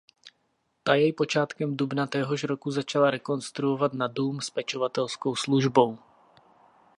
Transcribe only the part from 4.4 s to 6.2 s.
s pečovatelskou službou.